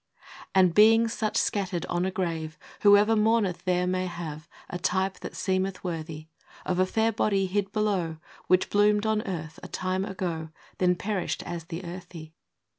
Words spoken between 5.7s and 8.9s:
worthy Of a fair body hid below, Which